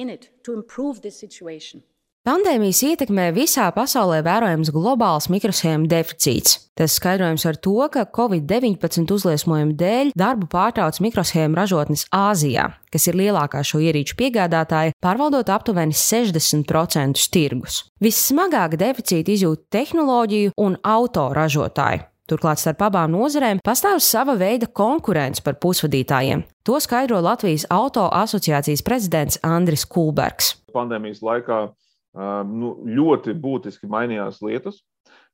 Pandēmijas 2.25 2.79
ietekmē 2.81 3.27
visā 3.35 3.67
pasaulē 3.69 4.23
vērojams 4.25 4.71
globāls 4.73 5.27
mikroshēmu 5.29 5.85
deficīts. 5.85 6.55
Tas 6.73 6.95
skaidrojams 6.97 7.43
ar 7.45 7.59
to, 7.61 7.75
ka 7.93 8.07
Covid-19 8.17 9.13
uzliesmojumu 9.13 9.75
dēļ 9.77 10.09
darbu 10.17 10.49
pārtrauc 10.49 10.97
mikroshēmu 11.05 11.53
ražotnes 11.59 12.07
Āzijā, 12.09 12.65
kas 12.89 13.05
ir 13.11 13.19
lielākā 13.21 13.61
šo 13.61 13.83
ierīču 13.85 14.17
piegādātāja, 14.17 14.95
pārvaldot 15.05 15.53
aptuveni 15.53 15.93
60% 15.93 17.27
tirgus. 17.29 17.83
Vissmagāk 18.01 18.73
deficīti 18.81 19.37
izjūt 19.37 19.67
tehnoloģiju 19.77 20.57
un 20.65 20.81
autoražotāji. 20.81 22.07
Turklāt 22.25 22.57
starp 22.57 22.81
abām 22.89 23.13
nozarēm 23.13 23.61
pastāv 23.61 24.01
sava 24.01 24.33
veida 24.33 24.65
konkurence 24.65 25.45
par 25.45 25.61
pusvadītājiem. 25.61 26.41
To 26.65 26.81
skaidro 26.81 27.21
Latvijas 27.21 27.69
auto 27.69 28.09
asociācijas 28.09 28.81
prezidents 28.81 29.43
Andris 29.45 29.85
Kulbergs. 29.85 30.55
Pandēmijas 30.73 31.21
laikā 31.21 31.67
nu, 32.15 32.75
ļoti 32.87 33.35
būtiski 33.39 33.89
mainījās 33.91 34.41
lietas. 34.45 34.81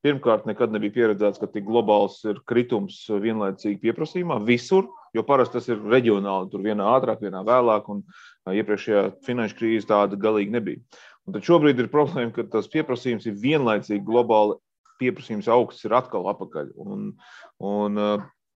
Pirmkārt, 0.02 0.48
nekad 0.50 0.74
nebija 0.74 0.96
pieredzēts, 0.96 1.38
ka 1.38 1.48
tik 1.52 1.68
globāls 1.68 2.18
ir 2.26 2.40
kritums 2.50 3.04
vienlaicīgi 3.22 3.78
pieprasījumā 3.84 4.40
visur, 4.48 4.88
jo 5.14 5.22
parasti 5.28 5.60
tas 5.60 5.70
ir 5.70 5.84
reģionāli, 5.92 6.50
tur 6.50 6.64
vienā 6.66 6.88
ātrāk, 6.96 7.22
vienā 7.22 7.44
vēlāk, 7.46 7.90
un 7.94 8.02
iepriekšējā 8.50 9.04
finanšu 9.28 9.60
krīze 9.60 9.90
tāda 9.92 10.18
galīgi 10.18 10.56
nebija. 10.58 10.82
Un 11.30 11.38
tad 11.38 11.46
šobrīd 11.46 11.80
ir 11.84 11.92
problēma, 11.94 12.34
ka 12.34 12.48
tas 12.50 12.70
pieprasījums 12.74 13.28
ir 13.30 13.38
vienlaicīgi 13.44 14.02
globāli, 14.08 14.58
pieprasījums 15.02 15.50
augsts 15.54 15.86
ir 15.86 15.94
atkal 15.98 16.26
apakaļ. 16.34 16.74
Un, 16.82 17.12
un 17.62 18.02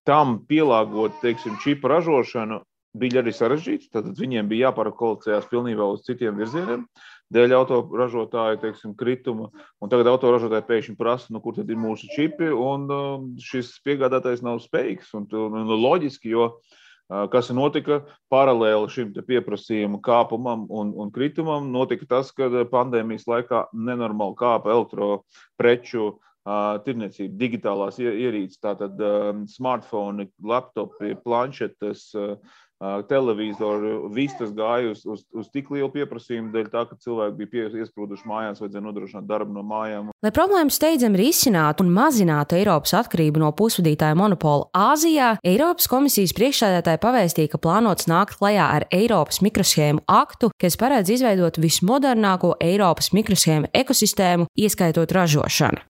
tam 0.06 0.40
pielāgot, 0.50 1.20
teiksim, 1.22 1.60
čipa 1.62 1.94
ražošanu 1.94 2.60
bija 2.98 3.20
arī 3.22 3.34
sarežģīts. 3.34 3.92
Tad 3.94 4.10
viņiem 4.18 4.50
bija 4.50 4.70
jāpārkvalificējas 4.70 5.46
pilnībā 5.52 5.86
uz 5.94 6.02
citiem 6.08 6.38
virzieniem 6.40 6.86
dēļ 7.34 7.54
autoražotāju 7.58 8.60
teiksim, 8.62 8.94
krituma. 8.98 9.50
Un 9.82 9.92
tagad 9.92 10.10
autoražotāji 10.12 10.66
pēkšņi 10.68 10.96
prasa, 10.98 11.32
nu, 11.34 11.42
kur 11.44 11.56
tad 11.56 11.70
ir 11.70 11.80
mūsu 11.80 12.10
čipi, 12.14 12.50
un 12.52 12.86
uh, 12.90 13.14
šis 13.42 13.76
piegādātājs 13.86 14.44
nav 14.46 14.60
spējīgs. 14.64 15.12
Un, 15.18 15.26
un, 15.34 15.56
un 15.62 15.72
loģiski, 15.82 16.30
jo 16.34 16.48
uh, 16.52 17.24
kas 17.32 17.50
notika 17.54 18.02
paralēli 18.32 18.92
šim 18.92 19.10
pieprasījuma 19.16 20.00
kāpumam 20.04 20.68
un, 20.70 20.94
un 20.94 21.10
kritumam, 21.14 21.72
notika 21.74 22.08
tas, 22.16 22.30
ka 22.34 22.50
pandēmijas 22.70 23.26
laikā 23.30 23.66
nenormāli 23.74 24.38
kāpa 24.38 24.74
elektropreču 24.76 26.06
uh, 26.12 26.22
tirniecība, 26.86 27.34
digitālās 27.42 27.98
ierīces, 28.02 28.62
tātad 28.62 29.02
smartphone, 29.50 30.30
laptopi, 30.38 31.16
planšetes. 31.26 32.06
Uh, 32.14 32.62
televizoru, 33.08 34.08
viss 34.12 34.36
tas 34.36 34.50
gāja 34.56 34.90
uz, 34.92 35.02
uz, 35.08 35.22
uz 35.32 35.48
tik 35.52 35.70
lielu 35.72 35.88
pieprasījumu, 35.94 36.50
dēļ 36.52 36.68
tā, 36.72 36.84
ka 36.90 36.98
cilvēki 37.00 37.48
bija 37.52 37.70
iesprūduši 37.82 38.28
mājās, 38.28 38.60
vajadzēja 38.60 38.84
nodrošināt 38.84 39.28
darbu 39.28 39.56
no 39.56 39.64
mājām. 39.66 40.10
Lai 40.24 40.32
problēmu 40.34 40.74
steidzami 40.74 41.20
risinātu 41.20 41.86
un 41.86 41.94
mazinātu 41.96 42.58
Eiropas 42.58 42.92
atkarību 43.00 43.40
no 43.40 43.50
pusvadītāja 43.56 44.18
monopola 44.18 44.68
Āzijā, 44.76 45.34
Eiropas 45.46 45.88
komisijas 45.90 46.36
priekšsēdētāji 46.36 47.02
pavēstīja, 47.02 47.54
ka 47.54 47.62
plānots 47.64 48.10
nākt 48.12 48.36
klajā 48.40 48.68
ar 48.78 48.88
Eiropas 48.92 49.40
mikroshēmu 49.46 50.04
aktu, 50.04 50.52
kas 50.60 50.76
paredz 50.80 51.16
izveidot 51.16 51.60
vismodernāko 51.62 52.56
Eiropas 52.60 53.12
mikroshēmu 53.16 53.72
ekosistēmu, 53.72 54.50
ieskaitot 54.60 55.16
ražošanu. 55.16 55.84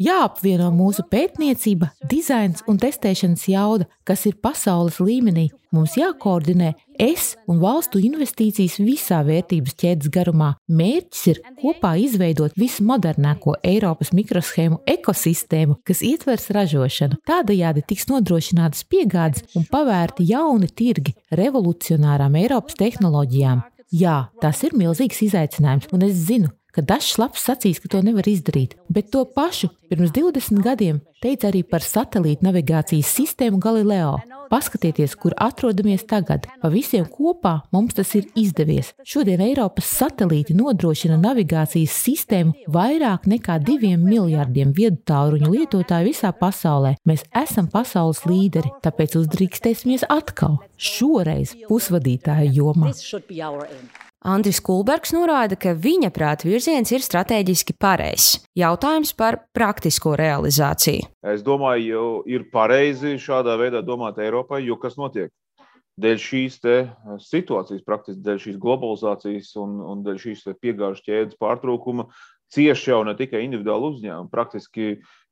Jāapvieno 0.00 0.70
mūsu 0.72 1.04
pētniecība, 1.10 1.90
dizains 2.08 2.62
un 2.70 2.78
testēšanas 2.80 3.44
jauda, 3.50 3.84
kas 4.08 4.24
ir 4.30 4.38
pasaules 4.40 4.96
līmenī. 5.04 5.50
Mums 5.74 5.96
jākoordinē 5.98 6.70
es 7.02 7.34
un 7.50 7.58
valstu 7.60 8.00
investīcijas 8.00 8.78
visā 8.80 9.18
vērtības 9.26 9.76
ķēdes 9.82 10.12
garumā. 10.14 10.52
Mērķis 10.70 11.26
ir 11.32 11.42
kopā 11.60 11.92
izveidot 12.06 12.56
vismodernāko 12.56 13.58
Eiropas 13.66 14.14
mikroshēmu 14.16 14.80
ekosistēmu, 14.94 15.80
kas 15.84 16.00
ietvers 16.06 16.48
ražošanu. 16.56 17.20
Tādējādi 17.28 17.84
tiks 17.90 18.08
nodrošinātas 18.12 18.86
piegādes 18.88 19.44
un 19.58 19.68
pavērti 19.68 20.30
jauni 20.30 20.72
tirgi 20.72 21.18
revolucionārām 21.36 22.40
Eiropas 22.40 22.80
tehnoloģijām. 22.80 23.64
Jā, 23.94 24.20
tas 24.40 24.64
ir 24.64 24.72
milzīgs 24.78 25.20
izaicinājums, 25.26 25.90
un 25.92 26.06
es 26.06 26.16
zinu, 26.30 26.48
ka 26.74 26.82
dažs 26.82 27.16
labs 27.22 27.46
sacīs, 27.46 27.80
ka 27.82 27.90
to 27.92 28.02
nevar 28.04 28.26
izdarīt, 28.28 28.74
bet 28.90 29.12
to 29.14 29.24
pašu 29.24 29.70
pirms 29.90 30.14
20 30.14 30.62
gadiem 30.64 31.00
teica 31.24 31.48
arī 31.48 31.62
par 31.64 31.84
satelīta 31.84 32.44
navigācijas 32.44 33.12
sistēmu 33.16 33.60
Galileo. 33.62 34.16
Paskatieties, 34.50 35.14
kur 35.18 35.32
atrodamies 35.40 36.04
tagad. 36.06 36.44
Pa 36.60 36.68
visiem 36.70 37.06
kopā 37.10 37.54
mums 37.72 37.96
tas 37.96 38.10
ir 38.18 38.26
izdevies. 38.38 38.92
Šodien 39.08 39.40
Eiropas 39.42 39.88
satelīti 39.88 40.54
nodrošina 40.54 41.16
navigācijas 41.22 41.96
sistēmu 42.04 42.68
vairāk 42.76 43.26
nekā 43.30 43.56
diviem 43.64 44.04
miljardiem 44.04 44.74
viedu 44.76 45.00
tālruņu 45.08 45.50
lietotāju 45.56 46.10
visā 46.12 46.30
pasaulē. 46.36 46.94
Mēs 47.08 47.24
esam 47.44 47.70
pasaules 47.72 48.22
līderi, 48.28 48.70
tāpēc 48.84 49.16
uzdrīkstēsimies 49.24 50.06
atkal, 50.12 50.60
šoreiz 50.76 51.56
pusvadītāju 51.66 52.58
jomā. 52.60 52.92
Andris 54.24 54.56
Kulbergs 54.64 55.10
norāda, 55.12 55.52
ka 55.60 55.74
viņa 55.76 56.08
prāta 56.16 56.48
virziens 56.48 56.88
ir 56.96 57.02
strateģiski 57.04 57.74
pareizs. 57.76 58.38
Jautājums 58.56 59.12
par 59.12 59.42
praktisko 59.52 60.14
realizāciju. 60.16 61.10
Es 61.28 61.44
domāju, 61.44 62.22
ir 62.24 62.46
pareizi 62.48 63.18
šādā 63.20 63.58
veidā 63.60 63.84
domāt 63.84 64.22
Eiropai, 64.24 64.62
jo 64.64 64.80
kas 64.80 64.96
notiek? 64.96 65.28
dēļ 66.00 66.16
šīs 66.18 66.56
situācijas, 67.22 67.84
praktiski 67.86 68.24
dēļ 68.26 68.38
šīs 68.42 68.56
globalizācijas 68.62 69.52
un, 69.62 69.76
un 69.78 70.00
dēļ 70.02 70.16
šīs 70.24 70.40
piegāžu 70.58 71.04
ķēdes 71.06 71.38
pārtrūkuma, 71.38 72.08
cieši 72.50 72.90
jau 72.90 73.04
ne 73.06 73.14
tikai 73.18 73.44
individuāli 73.44 73.92
uzņēmumi. 73.92 74.32
Praktiski 74.32 74.88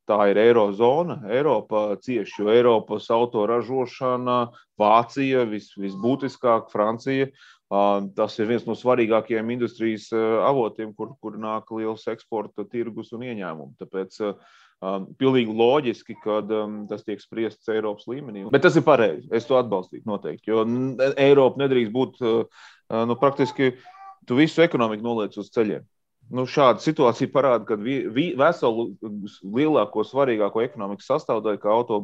tā 0.07 0.19
ir 0.31 0.39
Eirozona, 0.43 1.19
Eiropa 1.31 1.97
cieši, 2.03 2.43
jo 2.43 2.53
Eiropas 2.55 3.09
autoražošana, 3.11 4.39
Vācija, 4.79 5.43
vis, 5.51 5.73
visbūtiskāk, 5.79 6.71
Francija. 6.71 7.33
Tas 8.17 8.35
ir 8.37 8.51
viens 8.51 8.67
no 8.69 8.75
svarīgākajiem 8.77 9.55
industrijas 9.55 10.11
avotiem, 10.13 10.91
kur, 10.93 11.15
kur 11.25 11.39
nāk 11.41 11.71
liels 11.73 12.05
eksporta 12.13 12.67
tirgus 12.69 13.15
un 13.17 13.25
ieņēmumi. 13.25 13.79
Tāpēc 13.81 14.19
Um, 14.83 15.05
pilnīgi 15.15 15.53
loģiski, 15.55 16.17
ka 16.25 16.41
um, 16.43 16.81
tas 16.91 17.05
tiek 17.07 17.21
spriests 17.23 17.71
Eiropas 17.71 18.09
līmenī. 18.11 18.43
Bet 18.51 18.65
tas 18.65 18.75
ir 18.75 18.83
pareizi. 18.83 19.29
Es 19.31 19.47
to 19.47 19.55
atbalstītu 19.55 20.11
noteikti. 20.11 20.51
Jo 20.51 20.65
Eiropa 21.23 21.63
nedrīkst 21.63 21.93
būt 21.95 22.19
uh, 22.27 22.65
nu, 23.07 23.15
praktiski 23.21 23.77
tu 24.27 24.41
visu 24.41 24.65
ekonomiku 24.65 25.07
noliec 25.07 25.39
uz 25.39 25.53
ceļiem. 25.55 25.87
Nu, 26.35 26.49
šāda 26.51 26.83
situācija 26.83 27.31
parāda, 27.31 27.63
ka 27.69 27.79
vi, 27.79 28.01
vi, 28.11 28.27
veselu 28.39 28.89
lielāko, 29.55 30.03
svarīgāko 30.09 30.65
ekonomikas 30.65 31.11
sastāvdaļu, 31.13 31.61
kā 31.63 31.71
auto 31.71 31.99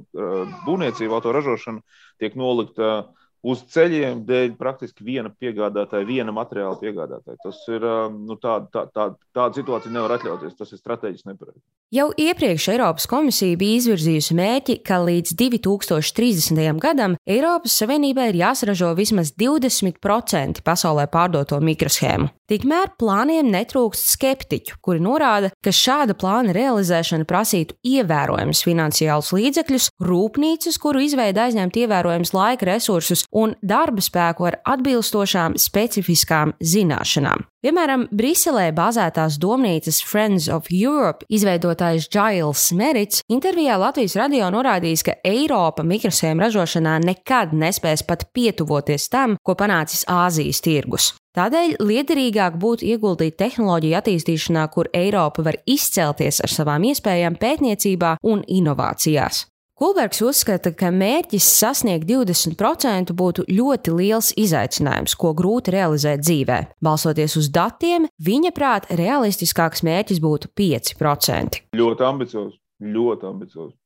būvniecība, 0.66 1.18
auto 1.18 1.32
ražošana, 1.34 1.82
tiek 2.22 2.38
nolikta 2.38 2.90
uh, 2.92 3.27
uz 3.46 3.62
ceļiem 3.72 4.24
dēļ 4.28 4.54
praktiski 4.58 5.04
viena 5.06 5.30
piegādātāja, 5.30 6.08
viena 6.08 6.34
materiāla 6.34 6.78
piegādātāja. 6.80 7.38
Tas 7.44 7.60
ir 7.70 7.84
um, 7.86 8.22
nu, 8.28 8.38
tā, 8.42 8.58
tā, 8.74 8.86
tā, 8.94 9.10
tāda 9.36 9.60
situācija 9.60 9.94
nevar 9.94 10.16
atļauties. 10.18 10.56
Tas 10.58 10.74
ir 10.74 10.82
strateģiski 10.82 11.30
nepareizi. 11.30 11.62
Jau 11.88 12.10
iepriekš 12.16 12.66
Eiropas 12.68 13.06
komisija 13.08 13.56
bija 13.56 13.78
izvirzījusi 13.78 14.34
mērķi, 14.36 14.74
ka 14.84 14.98
līdz 15.00 15.30
2030. 15.40 16.76
gadam 16.84 17.14
Eiropas 17.24 17.78
Savienībai 17.80 18.26
ir 18.28 18.36
jāsaražo 18.42 18.90
vismaz 18.98 19.30
20% 19.40 20.60
pasaulē 20.66 21.06
pārdoto 21.08 21.56
mikroshēmu. 21.64 22.28
Tikmēr 22.52 22.92
plāniem 23.00 23.48
netrūkst 23.54 24.12
skeptiķu, 24.12 24.76
kuri 24.84 25.00
norāda, 25.00 25.48
ka 25.64 25.72
šāda 25.72 26.12
plāna 26.12 26.52
realizēšana 26.52 27.24
prasītu 27.28 27.80
ievērojamus 27.80 28.66
finansiālus 28.68 29.32
līdzekļus, 29.38 29.90
rūpnīcas, 30.04 30.76
kuru 30.84 31.06
izveida 31.08 31.48
aizņemt 31.48 31.80
ievērojamus 31.86 32.36
laika 32.36 32.68
resursus 32.68 33.24
un 33.32 33.56
darba 33.64 34.04
spēku 34.04 34.52
ar 34.52 34.60
atbilstošām 34.76 35.56
specifiskām 35.56 36.52
zināšanām. 36.60 37.48
Piemēram, 37.58 38.04
Briselē 38.14 38.68
bāzētās 38.70 39.34
domnīcas 39.42 39.96
Friends 40.06 40.44
of 40.46 40.68
Europe 40.70 41.26
izveidotājs 41.26 42.04
Giles 42.06 42.68
Merits 42.70 43.24
intervijā 43.26 43.74
Latvijas 43.82 44.14
radio 44.20 44.46
norādījis, 44.54 45.02
ka 45.08 45.16
Eiropa 45.26 45.82
mikrosēmu 45.82 46.44
ražošanā 46.44 47.00
nekad 47.02 47.56
nespēs 47.58 48.06
pat 48.06 48.28
pietuvoties 48.30 49.08
tam, 49.10 49.34
ko 49.42 49.58
panācis 49.58 50.06
Āzijas 50.06 50.62
tirgus. 50.62 51.10
Tādēļ 51.34 51.80
liederīgāk 51.82 52.62
būtu 52.62 52.86
ieguldīt 52.94 53.34
tehnoloģiju 53.42 53.98
attīstīšanā, 54.04 54.70
kur 54.70 54.86
Eiropa 54.94 55.42
var 55.50 55.58
izcelties 55.66 56.38
ar 56.46 56.54
savām 56.54 56.86
iespējām 56.94 57.42
pētniecībā 57.42 58.20
un 58.22 58.46
inovācijās. 58.46 59.48
Kulbergs 59.78 60.18
uzskata, 60.26 60.72
ka 60.74 60.88
mērķis 60.90 61.46
sasniegt 61.60 62.08
20% 62.08 63.12
būtu 63.14 63.44
ļoti 63.46 63.92
liels 63.94 64.32
izaicinājums, 64.34 65.14
ko 65.14 65.30
grūti 65.38 65.70
realizēt 65.70 66.24
dzīvē. 66.24 66.56
Balsoties 66.82 67.36
uz 67.38 67.46
datiem, 67.54 68.08
viņa 68.18 68.50
prāt, 68.56 68.88
realistiskāks 68.98 69.84
mērķis 69.86 70.18
būtu 70.24 70.50
5%. 70.58 71.60
Ļoti 71.78 72.06
ambiciozs, 72.08 72.58
ļoti 72.82 73.30
ambiciozs. 73.30 73.76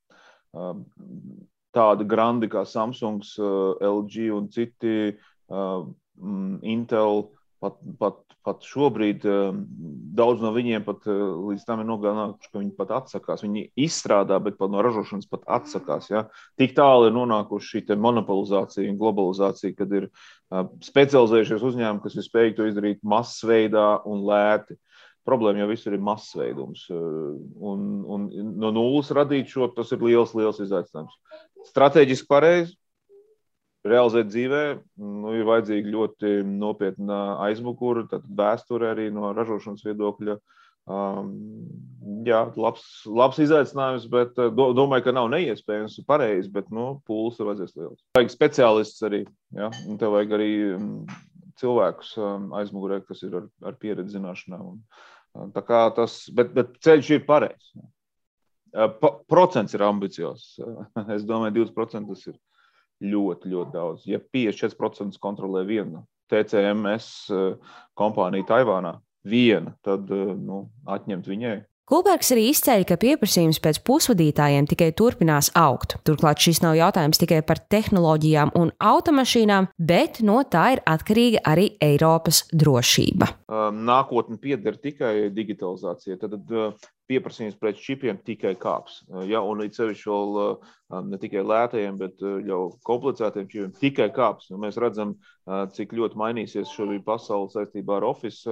Um, 0.56 0.86
tāda 1.76 2.08
grandi 2.08 2.48
kā 2.48 2.64
Samsung, 2.64 3.20
uh, 3.36 3.76
LG 3.84 4.30
un 4.32 4.48
citi 4.48 4.96
uh, 5.12 5.84
mm, 6.16 6.62
Intel 6.72 7.26
pat, 7.60 7.76
pat, 8.00 8.24
pat 8.48 8.64
šobrīd 8.64 9.28
um, 9.28 9.60
daudz 10.12 10.42
no 10.44 10.52
viņiem 10.54 10.84
pat 10.86 11.06
uh, 11.08 11.20
līdz 11.48 11.64
tam 11.66 11.82
ir 11.82 11.88
nogājuši, 11.88 12.50
ka 12.50 12.60
viņi 12.60 12.72
pat 12.76 12.92
atsakās. 12.98 13.44
Viņi 13.44 13.64
izstrādā, 13.86 14.38
bet 14.44 14.58
pat 14.60 14.72
no 14.72 14.82
ražošanas 14.84 15.28
pat 15.30 15.46
atsakās. 15.60 16.10
Ja? 16.12 16.26
Tik 16.60 16.76
tālu 16.76 17.08
ir 17.08 17.16
nonākuši 17.16 17.82
šī 17.82 17.98
monopolizācija 18.02 18.90
un 18.90 19.00
globalizācija, 19.00 19.76
kad 19.78 19.92
ir 19.96 20.08
uh, 20.08 20.68
specializējušies 20.84 21.66
uzņēmumi, 21.70 22.02
kas 22.04 22.18
ir 22.18 22.28
spējīgi 22.28 22.58
to 22.58 22.68
izdarīt 22.70 23.02
masveidā 23.06 23.88
un 24.08 24.26
lēti. 24.28 24.78
Problēma 25.22 25.62
jau 25.62 25.70
visur 25.70 25.94
ir 25.94 26.02
masveidums. 26.02 26.84
Uh, 26.90 27.32
un, 27.72 27.88
un 28.04 28.28
no 28.58 28.74
nulles 28.74 29.12
radīt 29.14 29.52
šo, 29.54 29.70
tas 29.76 29.94
ir 29.94 30.04
liels, 30.04 30.36
liels 30.38 30.60
izaicinājums. 30.64 31.18
Stratēģiski 31.70 32.26
pareizi, 32.28 32.74
realizēt 33.88 34.30
dzīvē, 34.30 34.62
nu, 35.02 35.34
ir 35.34 35.46
vajadzīga 35.48 35.92
ļoti 35.92 36.32
nopietna 36.46 37.20
aizmugure, 37.48 38.06
tad 38.10 38.26
vēsture 38.26 38.92
arī 38.92 39.08
no 39.14 39.32
ražošanas 39.34 39.84
viedokļa. 39.86 40.38
Um, 40.90 41.34
jā, 42.26 42.40
labs, 42.58 42.82
labs 43.06 43.38
izaicinājums, 43.42 44.08
bet 44.10 44.38
uh, 44.42 44.50
do, 44.54 44.72
domāju, 44.74 45.06
ka 45.06 45.14
nav 45.14 45.28
neiespējams 45.30 46.00
un 46.00 46.06
pareizi, 46.08 46.50
bet 46.50 46.72
nu, 46.74 46.88
pūles 47.06 47.38
ir 47.38 47.50
vajadzīgs 47.50 47.76
liels. 47.78 48.00
Vajag 48.18 48.32
speciālists 48.34 49.06
arī, 49.06 49.22
ja? 49.54 49.70
un 49.86 50.00
tev 50.00 50.16
vajag 50.16 50.34
arī 50.38 50.50
um, 50.74 50.90
cilvēkus 51.62 52.12
um, 52.18 52.50
aizmugurē, 52.58 52.98
kas 53.06 53.22
ir 53.26 53.38
ar, 53.38 53.48
ar 53.70 53.78
pieredzi 53.78 54.16
zināšanām. 54.16 54.74
Un, 54.74 55.02
um, 55.38 55.52
tā 55.54 55.62
kā 55.66 55.84
tas, 55.94 56.24
bet, 56.34 56.50
bet 56.56 56.74
ceļš 56.82 57.12
ir 57.14 57.26
pareizs. 57.30 57.74
Uh, 58.72 58.90
pa, 58.98 59.14
procents 59.30 59.78
ir 59.78 59.86
ambiciozs. 59.86 60.56
Es 61.14 61.26
domāju, 61.28 61.60
20% 61.62 62.10
tas 62.10 62.26
ir 62.32 62.38
ļoti, 63.02 63.52
ļoti 63.52 63.74
daudz. 63.74 64.06
Ja 64.08 64.22
54% 64.22 65.20
kontrolē 65.22 65.64
viena 65.68 66.04
TCMS 66.32 67.10
eh, 67.32 67.74
kompānija 67.98 68.48
Taivānā, 68.48 68.96
viena, 69.28 69.76
tad 69.84 70.10
eh, 70.12 70.32
nu, 70.38 70.64
atņemt 70.88 71.28
viņai. 71.28 71.58
Kulbergs 71.92 72.30
arī 72.32 72.44
izceļ, 72.48 72.84
ka 72.88 72.96
pieprasījums 72.96 73.58
pēc 73.60 73.80
pusvadītājiem 73.84 74.68
tikai 74.70 74.92
turpinās 74.96 75.50
augt. 75.58 75.96
Turklāt 76.06 76.40
šis 76.40 76.62
nav 76.62 76.76
jautājums 76.78 77.18
tikai 77.20 77.40
par 77.44 77.58
tehnoloģijām 77.74 78.54
un 78.56 78.70
automašīnām, 78.80 79.66
bet 79.76 80.22
no 80.24 80.38
tā 80.48 80.62
ir 80.76 80.82
atkarīga 80.88 81.42
arī 81.52 81.66
Eiropas 81.82 82.44
drošība. 82.54 83.28
Nākotne 83.76 84.38
pieder 84.40 84.78
tikai 84.80 85.26
digitalizācijai. 85.34 86.16
Tad 86.22 86.38
pieprasījums 87.12 87.58
pēc 87.60 87.80
čipiem 87.84 88.18
tikai 88.24 88.54
kāps. 88.60 89.02
Ja, 89.28 89.42
un 89.44 89.60
līdz 89.62 89.78
sevišķi 89.78 90.08
vēl 90.08 91.04
ne 91.12 91.18
tikai 91.20 91.44
lētajiem, 91.44 91.98
bet 92.00 92.24
jau 92.48 92.60
komplicētiem 92.88 93.48
čipiem 93.50 93.74
tikai 93.76 94.08
kāps. 94.16 94.48
Un 94.52 94.64
mēs 94.64 94.80
redzam, 94.80 95.14
cik 95.76 95.94
ļoti 95.98 96.18
mainīsies 96.20 96.72
šobrīd 96.72 97.04
pasaule 97.06 97.52
saistībā 97.52 98.00
ar 98.00 98.08
Office 98.08 98.48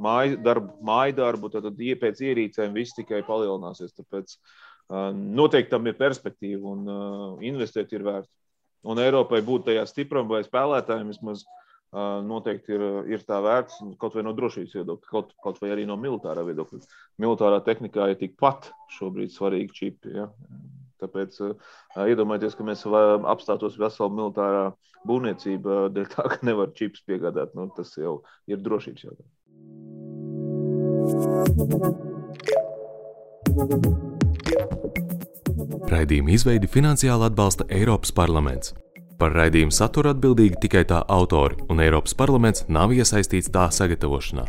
māju 0.00 0.40
darbu, 0.44 0.74
māju 0.88 1.18
darbu. 1.20 1.52
Tad 1.52 1.68
pēc 1.76 2.24
ierīcēm 2.30 2.74
viss 2.76 2.96
tikai 2.96 3.22
palielināsies. 3.28 3.94
Tāpēc 4.00 4.38
noteikti 5.14 5.74
tam 5.74 5.86
ir 5.86 5.98
perspektīva 6.00 6.74
un 6.74 7.40
investēt 7.44 7.92
ir 7.92 8.06
vērts. 8.08 8.32
Un 8.88 9.00
Eiropai 9.02 9.42
būt 9.44 9.66
tajā 9.68 9.84
stipram 9.90 10.28
vai 10.30 10.44
spēlētājiem 10.46 11.10
vismaz 11.10 11.42
noteikti 11.92 12.74
ir, 12.76 12.82
ir 13.08 13.22
tā 13.24 13.38
vērts, 13.44 13.80
kaut 14.00 14.14
vai 14.16 14.24
no 14.26 14.34
drošības 14.36 14.74
viedokļa, 14.76 15.08
kaut, 15.08 15.30
kaut 15.44 15.60
vai 15.62 15.70
arī 15.72 15.86
no 15.88 15.96
militārā 16.00 16.44
viedokļa. 16.44 16.82
Militārā 17.22 17.62
tehnikā 17.64 18.10
ir 18.12 18.18
tikpat 18.20 18.70
šobrīd 18.98 19.32
svarīgi 19.32 19.72
čipi. 19.72 20.12
Ja? 20.18 20.28
Tāpēc 20.98 21.38
uh, 21.46 21.54
iedomājieties, 22.10 22.56
ka 22.58 22.66
mēs 22.66 22.84
apstātos 22.88 23.78
vesela 23.78 24.10
militārā 24.12 24.64
būvniecība 25.08 25.88
dēļ 25.94 26.06
tā, 26.12 26.26
ka 26.34 26.38
nevar 26.46 26.74
čips 26.76 27.04
piegādāt. 27.06 27.54
Nu, 27.56 27.70
tas 27.76 27.94
jau 27.96 28.20
ir 28.50 28.58
drošības 28.60 29.08
jautājums. 29.08 29.34
Raidījuma 35.88 36.34
izveidi 36.34 36.68
finansiāli 36.68 37.30
atbalsta 37.30 37.64
Eiropas 37.72 38.12
parlaments. 38.12 38.74
Par 39.18 39.34
raidījumu 39.34 39.74
saturu 39.74 40.12
atbildīgi 40.12 40.60
tikai 40.62 40.84
tā 40.92 41.00
autori, 41.10 41.58
un 41.68 41.82
Eiropas 41.82 42.14
parlaments 42.18 42.68
nav 42.70 42.94
iesaistīts 42.94 43.50
tā 43.50 43.66
sagatavošanā. 43.74 44.46